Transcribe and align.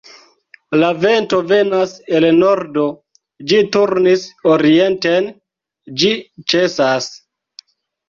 La 0.83 0.87
vento 1.03 1.41
venas 1.51 1.93
el 2.21 2.25
nordo; 2.39 2.87
ĝi 3.53 3.61
turnis 3.77 4.27
orienten, 4.57 5.33
ĝi 6.03 6.19
ĉesas. 6.53 7.17